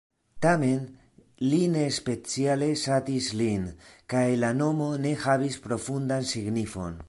[0.43, 0.77] Tamen,
[1.51, 3.69] li ne speciale ŝatis lin
[4.15, 6.99] kaj la nomo ne havis profundan signifon.